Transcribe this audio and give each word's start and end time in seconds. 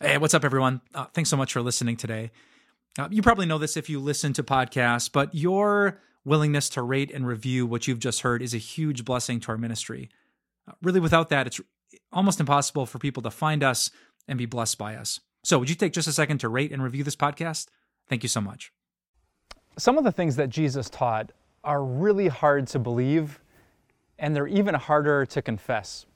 Hey, 0.00 0.16
what's 0.16 0.32
up, 0.32 0.44
everyone? 0.44 0.80
Uh, 0.94 1.06
thanks 1.06 1.28
so 1.28 1.36
much 1.36 1.52
for 1.52 1.60
listening 1.60 1.96
today. 1.96 2.30
Uh, 2.96 3.08
you 3.10 3.20
probably 3.20 3.46
know 3.46 3.58
this 3.58 3.76
if 3.76 3.90
you 3.90 3.98
listen 3.98 4.32
to 4.34 4.44
podcasts, 4.44 5.10
but 5.10 5.34
your 5.34 6.00
willingness 6.24 6.68
to 6.68 6.82
rate 6.82 7.10
and 7.12 7.26
review 7.26 7.66
what 7.66 7.88
you've 7.88 7.98
just 7.98 8.20
heard 8.20 8.40
is 8.40 8.54
a 8.54 8.58
huge 8.58 9.04
blessing 9.04 9.40
to 9.40 9.48
our 9.48 9.58
ministry. 9.58 10.08
Uh, 10.68 10.74
really, 10.84 11.00
without 11.00 11.30
that, 11.30 11.48
it's 11.48 11.60
almost 12.12 12.38
impossible 12.38 12.86
for 12.86 13.00
people 13.00 13.24
to 13.24 13.30
find 13.30 13.64
us 13.64 13.90
and 14.28 14.38
be 14.38 14.46
blessed 14.46 14.78
by 14.78 14.94
us. 14.94 15.18
So, 15.42 15.58
would 15.58 15.68
you 15.68 15.74
take 15.74 15.94
just 15.94 16.06
a 16.06 16.12
second 16.12 16.38
to 16.38 16.48
rate 16.48 16.70
and 16.70 16.80
review 16.80 17.02
this 17.02 17.16
podcast? 17.16 17.66
Thank 18.08 18.22
you 18.22 18.28
so 18.28 18.40
much. 18.40 18.70
Some 19.78 19.98
of 19.98 20.04
the 20.04 20.12
things 20.12 20.36
that 20.36 20.48
Jesus 20.48 20.88
taught 20.88 21.32
are 21.64 21.82
really 21.82 22.28
hard 22.28 22.68
to 22.68 22.78
believe, 22.78 23.40
and 24.16 24.36
they're 24.36 24.46
even 24.46 24.76
harder 24.76 25.26
to 25.26 25.42
confess. 25.42 26.06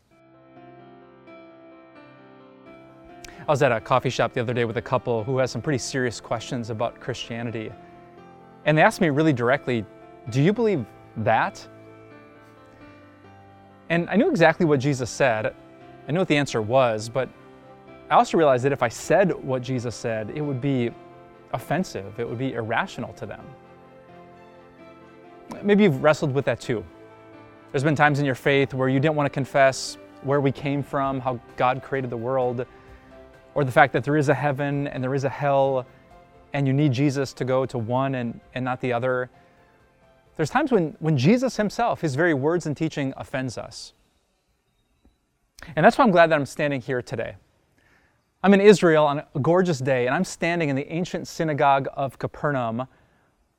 I 3.49 3.51
was 3.51 3.61
at 3.63 3.73
a 3.73 3.81
coffee 3.81 4.11
shop 4.11 4.33
the 4.33 4.41
other 4.41 4.55
day 4.55 4.65
with 4.65 4.77
a 4.77 4.83
couple 4.83 5.25
who 5.25 5.39
has 5.39 5.51
some 5.51 5.61
pretty 5.61 5.79
serious 5.79 6.21
questions 6.21 6.71
about 6.71 7.01
Christianity. 7.01 7.73
And 8.65 8.79
they 8.79 8.83
asked 8.83 9.01
me 9.01 9.11
really 9.11 9.33
directly, 9.33 9.85
Do 10.31 10.41
you 10.41 10.53
believe 10.53 10.87
that? 11.19 11.67
And 13.89 14.09
I 14.09 14.15
knew 14.15 14.31
exactly 14.31 14.65
what 14.65 14.79
Jesus 14.79 15.11
said. 15.11 15.55
I 16.09 16.13
knew 16.13 16.21
what 16.21 16.29
the 16.29 16.37
answer 16.37 16.63
was, 16.63 17.09
but 17.09 17.29
I 18.11 18.15
also 18.15 18.39
realized 18.39 18.65
that 18.65 18.73
if 18.73 18.83
I 18.83 18.89
said 18.89 19.33
what 19.43 19.61
Jesus 19.61 19.97
said, 19.97 20.31
it 20.31 20.41
would 20.41 20.61
be 20.61 20.91
offensive, 21.53 22.19
it 22.21 22.29
would 22.29 22.39
be 22.39 22.53
irrational 22.53 23.13
to 23.15 23.27
them. 23.27 23.45
Maybe 25.63 25.83
you've 25.83 26.03
wrestled 26.03 26.33
with 26.33 26.45
that 26.45 26.61
too. 26.61 26.85
There's 27.73 27.85
been 27.85 27.97
times 27.97 28.21
in 28.21 28.25
your 28.25 28.35
faith 28.35 28.73
where 28.73 28.89
you 28.89 29.01
didn't 29.01 29.17
want 29.17 29.27
to 29.27 29.31
confess 29.31 29.99
where 30.23 30.41
we 30.41 30.53
came 30.53 30.83
from, 30.83 31.19
how 31.19 31.41
God 31.57 31.83
created 31.83 32.11
the 32.11 32.17
world 32.17 32.67
or 33.55 33.65
the 33.65 33.73
fact 33.73 33.93
that 33.93 34.05
there 34.05 34.17
is 34.17 34.29
a 34.29 34.35
heaven 34.35 34.89
and 34.89 35.03
there 35.03 35.15
is 35.15 35.25
a 35.25 35.29
hell 35.29 35.87
and 36.53 36.67
you 36.67 36.73
need 36.73 36.93
Jesus 36.93 37.33
to 37.35 37.45
go 37.45 37.65
to 37.67 37.79
one 37.79 38.15
and, 38.15 38.41
and 38.55 38.65
not 38.65 38.81
the 38.81 38.93
other. 38.93 39.31
There's 40.37 40.51
times 40.51 40.73
when, 40.73 40.97
when 40.99 41.17
Jesus 41.17 41.57
himself, 41.57 42.01
his 42.01 42.15
very 42.15 42.35
words 42.35 42.67
and 42.67 42.77
teaching, 42.77 43.13
offends 43.17 43.59
us. 43.59 43.93
And 45.77 45.85
that's 45.85 45.97
why 45.97 46.05
I'm 46.05 46.11
glad 46.11 46.31
that 46.31 46.35
I'm 46.35 46.47
standing 46.47 46.81
here 46.81 47.03
today. 47.03 47.37
I'm 48.43 48.55
in 48.55 48.61
Israel 48.61 49.07
on 49.07 49.23
a 49.35 49.41
gorgeous 49.41 49.79
day, 49.79 50.07
and 50.07 50.15
I'm 50.15 50.25
standing 50.25 50.69
in 50.69 50.75
the 50.75 50.91
ancient 50.93 51.29
synagogue 51.29 51.89
of 51.95 52.19
Capernaum, 52.19 52.89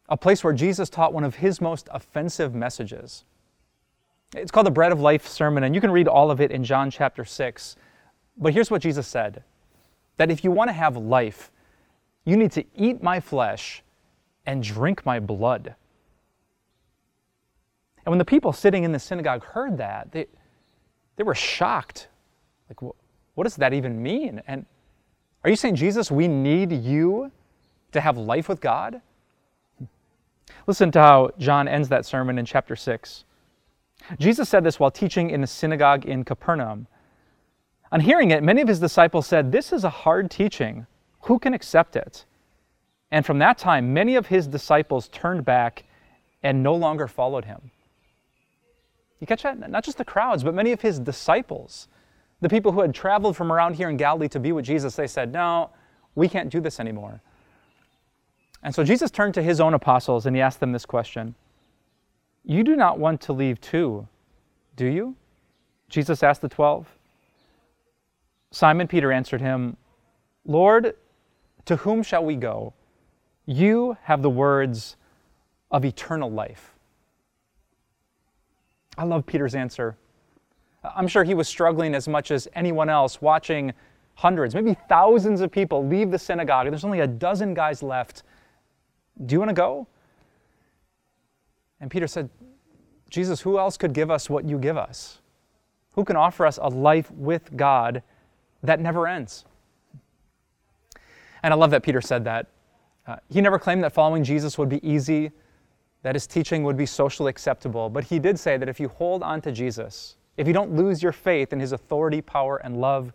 a 0.09 0.17
place 0.17 0.44
where 0.44 0.52
Jesus 0.52 0.89
taught 0.89 1.14
one 1.14 1.23
of 1.23 1.36
his 1.36 1.61
most 1.61 1.88
offensive 1.91 2.53
messages. 2.53 3.23
It's 4.36 4.52
called 4.52 4.66
the 4.66 4.71
Bread 4.71 4.91
of 4.91 4.99
Life 4.99 5.27
Sermon, 5.27 5.64
and 5.64 5.73
you 5.73 5.80
can 5.80 5.91
read 5.91 6.08
all 6.08 6.31
of 6.31 6.41
it 6.41 6.52
in 6.52 6.64
John 6.64 6.91
chapter 6.91 7.23
6. 7.23 7.75
But 8.38 8.53
here's 8.53 8.69
what 8.69 8.81
Jesus 8.81 9.08
said 9.08 9.44
that 10.17 10.31
if 10.31 10.44
you 10.44 10.52
want 10.52 10.69
to 10.69 10.73
have 10.73 10.95
life, 10.95 11.52
you 12.25 12.38
need 12.38 12.52
to 12.53 12.64
eat 12.75 13.02
my 13.03 13.19
flesh 13.19 13.83
and 14.45 14.64
drink 14.64 15.05
my 15.05 15.20
blood. 15.20 15.75
And 18.05 18.11
when 18.11 18.20
the 18.20 18.25
people 18.25 18.52
sitting 18.52 18.83
in 18.83 18.92
the 18.92 19.00
synagogue 19.00 19.44
heard 19.44 19.78
that, 19.78 20.11
they, 20.11 20.28
they 21.16 21.23
were 21.23 21.36
shocked. 21.36 22.09
Like, 22.70 22.94
what 23.36 23.44
does 23.44 23.55
that 23.55 23.73
even 23.73 24.02
mean? 24.02 24.42
And 24.47 24.66
are 25.44 25.50
you 25.50 25.55
saying, 25.55 25.75
Jesus, 25.75 26.11
we 26.11 26.27
need 26.27 26.72
you 26.72 27.31
to 27.92 28.02
have 28.02 28.17
life 28.17 28.50
with 28.50 28.61
God? 28.61 29.02
Listen 30.67 30.92
to 30.92 31.00
how 31.00 31.31
John 31.38 31.67
ends 31.67 31.89
that 31.89 32.05
sermon 32.05 32.38
in 32.38 32.45
chapter 32.45 32.75
6. 32.75 33.25
Jesus 34.20 34.50
said 34.50 34.64
this 34.64 34.80
while 34.80 34.92
teaching 34.92 35.30
in 35.30 35.42
the 35.42 35.48
synagogue 35.48 36.05
in 36.05 36.23
Capernaum. 36.23 36.88
On 37.94 37.99
hearing 37.99 38.31
it, 38.31 38.41
many 38.41 38.59
of 38.59 38.67
his 38.67 38.80
disciples 38.80 39.27
said, 39.27 39.52
This 39.52 39.72
is 39.72 39.83
a 39.83 39.89
hard 39.89 40.31
teaching. 40.31 40.88
Who 41.22 41.38
can 41.38 41.53
accept 41.53 41.95
it? 41.95 42.25
And 43.11 43.23
from 43.23 43.38
that 43.38 43.59
time, 43.59 43.94
many 43.94 44.16
of 44.16 44.25
his 44.25 44.47
disciples 44.47 45.08
turned 45.09 45.45
back 45.45 45.83
and 46.41 46.64
no 46.64 46.73
longer 46.73 47.08
followed 47.08 47.45
him. 47.45 47.70
You 49.20 49.27
catch 49.27 49.43
that? 49.43 49.70
Not 49.70 49.83
just 49.86 49.99
the 49.99 50.05
crowds, 50.05 50.43
but 50.43 50.55
many 50.55 50.71
of 50.71 50.81
his 50.81 50.98
disciples, 50.98 51.87
the 52.42 52.49
people 52.49 52.71
who 52.71 52.81
had 52.81 52.95
traveled 52.95 53.37
from 53.37 53.54
around 53.54 53.76
here 53.76 53.92
in 53.92 53.95
Galilee 53.95 54.27
to 54.30 54.39
be 54.39 54.52
with 54.52 54.65
Jesus, 54.65 54.95
they 54.95 55.05
said, 55.05 55.31
No, 55.31 55.70
we 56.15 56.27
can't 56.27 56.49
do 56.49 56.60
this 56.60 56.80
anymore. 56.80 57.21
And 58.64 58.73
so 58.73 58.83
Jesus 58.83 59.11
turned 59.11 59.36
to 59.36 59.43
his 59.43 59.61
own 59.61 59.75
apostles 59.75 60.25
and 60.25 60.36
he 60.36 60.42
asked 60.42 60.60
them 60.60 60.71
this 60.71 60.87
question 60.87 61.36
You 62.43 62.64
do 62.64 62.75
not 62.75 62.98
want 62.98 63.21
to 63.21 63.33
leave 63.33 63.61
too, 63.61 64.08
do 64.75 64.87
you? 64.87 65.15
Jesus 65.89 66.23
asked 66.23 66.42
the 66.42 66.49
twelve. 66.49 66.87
Simon 68.53 68.87
Peter 68.87 69.11
answered 69.11 69.41
him, 69.41 69.75
Lord, 70.45 70.95
to 71.65 71.75
whom 71.77 72.03
shall 72.03 72.23
we 72.23 72.36
go? 72.36 72.73
You 73.47 73.97
have 74.03 74.21
the 74.21 74.30
words 74.30 74.95
of 75.71 75.83
eternal 75.83 76.30
life. 76.30 76.75
I 78.95 79.05
love 79.05 79.25
Peter's 79.25 79.55
answer. 79.55 79.97
I'm 80.83 81.08
sure 81.08 81.23
he 81.23 81.33
was 81.33 81.47
struggling 81.47 81.95
as 81.95 82.08
much 82.08 82.30
as 82.30 82.47
anyone 82.53 82.89
else 82.89 83.23
watching 83.23 83.73
hundreds, 84.13 84.53
maybe 84.53 84.77
thousands 84.87 85.42
of 85.42 85.52
people 85.52 85.87
leave 85.87 86.11
the 86.11 86.19
synagogue. 86.19 86.67
There's 86.69 86.86
only 86.86 86.99
a 86.99 87.08
dozen 87.08 87.55
guys 87.55 87.81
left. 87.81 88.21
Do 89.25 89.33
you 89.33 89.39
want 89.39 89.49
to 89.49 89.55
go? 89.55 89.87
And 91.81 91.89
Peter 91.89 92.05
said, 92.05 92.30
Jesus, 93.09 93.42
who 93.42 93.58
else 93.58 93.77
could 93.77 93.93
give 93.93 94.11
us 94.11 94.30
what 94.30 94.45
you 94.45 94.59
give 94.59 94.77
us? 94.77 95.21
Who 95.93 96.05
can 96.05 96.15
offer 96.15 96.45
us 96.45 96.59
a 96.61 96.67
life 96.67 97.09
with 97.09 97.58
God 97.58 98.03
that 98.63 98.79
never 98.79 99.07
ends. 99.07 99.45
And 101.43 101.53
I 101.53 101.57
love 101.57 101.71
that 101.71 101.83
Peter 101.83 102.01
said 102.01 102.23
that. 102.23 102.47
Uh, 103.05 103.17
he 103.29 103.41
never 103.41 103.59
claimed 103.59 103.83
that 103.83 103.93
following 103.93 104.23
Jesus 104.23 104.57
would 104.57 104.69
be 104.69 104.85
easy, 104.87 105.31
that 106.01 106.15
his 106.15 106.25
teaching 106.25 106.63
would 106.63 106.77
be 106.77 106.85
socially 106.85 107.29
acceptable, 107.29 107.89
but 107.89 108.05
he 108.05 108.17
did 108.17 108.39
say 108.39 108.57
that 108.57 108.69
if 108.69 108.79
you 108.79 108.87
hold 108.87 109.21
on 109.23 109.41
to 109.41 109.51
Jesus, 109.51 110.15
if 110.37 110.47
you 110.47 110.53
don't 110.53 110.73
lose 110.73 111.03
your 111.03 111.11
faith 111.11 111.53
in 111.53 111.59
his 111.59 111.73
authority, 111.73 112.21
power, 112.21 112.57
and 112.57 112.79
love, 112.79 113.13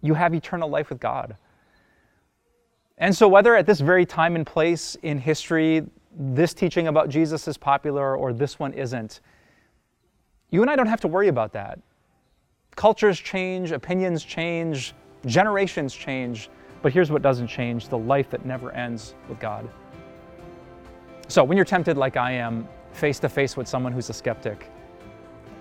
you 0.00 0.14
have 0.14 0.34
eternal 0.34 0.68
life 0.68 0.88
with 0.88 1.00
God. 1.00 1.36
And 2.98 3.14
so, 3.14 3.26
whether 3.26 3.56
at 3.56 3.66
this 3.66 3.80
very 3.80 4.06
time 4.06 4.36
and 4.36 4.46
place 4.46 4.96
in 5.02 5.18
history 5.18 5.84
this 6.14 6.52
teaching 6.54 6.88
about 6.88 7.08
Jesus 7.08 7.48
is 7.48 7.56
popular 7.56 8.16
or 8.16 8.32
this 8.32 8.58
one 8.58 8.72
isn't, 8.74 9.20
you 10.50 10.60
and 10.60 10.70
I 10.70 10.76
don't 10.76 10.86
have 10.86 11.00
to 11.00 11.08
worry 11.08 11.28
about 11.28 11.52
that. 11.54 11.78
Cultures 12.74 13.18
change, 13.18 13.70
opinions 13.70 14.24
change, 14.24 14.94
generations 15.26 15.94
change, 15.94 16.48
but 16.80 16.92
here's 16.92 17.10
what 17.10 17.22
doesn't 17.22 17.46
change 17.46 17.88
the 17.88 17.98
life 17.98 18.30
that 18.30 18.44
never 18.44 18.72
ends 18.72 19.14
with 19.28 19.38
God. 19.38 19.68
So, 21.28 21.44
when 21.44 21.56
you're 21.56 21.64
tempted, 21.64 21.96
like 21.96 22.16
I 22.16 22.32
am, 22.32 22.66
face 22.92 23.18
to 23.20 23.28
face 23.28 23.56
with 23.56 23.68
someone 23.68 23.92
who's 23.92 24.10
a 24.10 24.12
skeptic, 24.12 24.70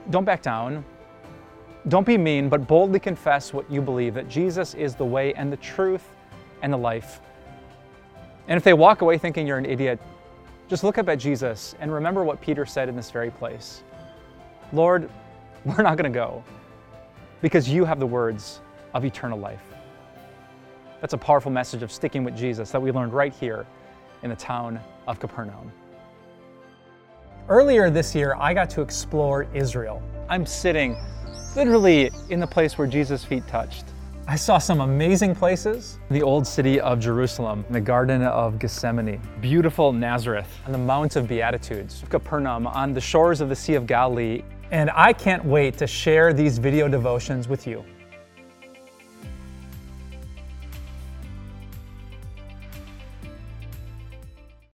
don't 0.09 0.25
back 0.25 0.41
down. 0.41 0.83
Don't 1.87 2.05
be 2.05 2.17
mean, 2.17 2.47
but 2.47 2.67
boldly 2.67 2.99
confess 2.99 3.53
what 3.53 3.69
you 3.71 3.81
believe 3.81 4.13
that 4.13 4.29
Jesus 4.29 4.73
is 4.75 4.95
the 4.95 5.05
way 5.05 5.33
and 5.33 5.51
the 5.51 5.57
truth 5.57 6.03
and 6.61 6.71
the 6.71 6.77
life. 6.77 7.21
And 8.47 8.57
if 8.57 8.63
they 8.63 8.73
walk 8.73 9.01
away 9.01 9.17
thinking 9.17 9.47
you're 9.47 9.57
an 9.57 9.65
idiot, 9.65 9.99
just 10.67 10.83
look 10.83 10.97
up 10.97 11.09
at 11.09 11.17
Jesus 11.17 11.75
and 11.79 11.91
remember 11.91 12.23
what 12.23 12.39
Peter 12.39 12.65
said 12.65 12.87
in 12.87 12.95
this 12.95 13.11
very 13.11 13.31
place 13.31 13.83
Lord, 14.73 15.09
we're 15.65 15.83
not 15.83 15.97
going 15.97 16.11
to 16.11 16.17
go 16.17 16.43
because 17.41 17.67
you 17.67 17.85
have 17.85 17.99
the 17.99 18.07
words 18.07 18.61
of 18.93 19.03
eternal 19.05 19.39
life. 19.39 19.63
That's 21.01 21.13
a 21.13 21.17
powerful 21.17 21.51
message 21.51 21.81
of 21.81 21.91
sticking 21.91 22.23
with 22.23 22.37
Jesus 22.37 22.71
that 22.71 22.81
we 22.81 22.91
learned 22.91 23.13
right 23.13 23.33
here 23.33 23.65
in 24.21 24.29
the 24.29 24.35
town 24.35 24.79
of 25.07 25.19
Capernaum. 25.19 25.71
Earlier 27.49 27.89
this 27.89 28.13
year, 28.13 28.35
I 28.39 28.53
got 28.53 28.69
to 28.71 28.81
explore 28.81 29.47
Israel. 29.53 30.01
I'm 30.29 30.45
sitting 30.45 30.95
literally 31.55 32.11
in 32.29 32.39
the 32.39 32.47
place 32.47 32.77
where 32.77 32.87
Jesus' 32.87 33.25
feet 33.25 33.47
touched. 33.47 33.85
I 34.27 34.35
saw 34.35 34.59
some 34.59 34.81
amazing 34.81 35.33
places 35.33 35.97
the 36.11 36.21
old 36.21 36.45
city 36.45 36.79
of 36.79 36.99
Jerusalem, 36.99 37.65
the 37.71 37.81
Garden 37.81 38.21
of 38.21 38.59
Gethsemane, 38.59 39.19
beautiful 39.41 39.91
Nazareth, 39.91 40.47
and 40.65 40.73
the 40.73 40.79
Mount 40.79 41.15
of 41.15 41.27
Beatitudes, 41.27 42.03
Capernaum, 42.09 42.67
on 42.67 42.93
the 42.93 43.01
shores 43.01 43.41
of 43.41 43.49
the 43.49 43.55
Sea 43.55 43.73
of 43.73 43.87
Galilee, 43.87 44.43
and 44.71 44.89
I 44.95 45.13
can't 45.13 45.43
wait 45.45 45.77
to 45.77 45.87
share 45.87 46.33
these 46.33 46.57
video 46.57 46.87
devotions 46.87 47.47
with 47.47 47.67
you. 47.67 47.83